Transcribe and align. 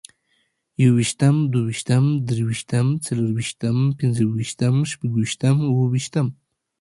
يوویشتم، 0.83 1.35
دوويشتم، 1.53 2.05
دريوشتم، 2.27 2.87
څلورويشتم، 3.05 3.77
پنځوويشتم، 3.99 4.75
شپږويشتم، 4.91 5.57
اوويشتمه 5.69 6.31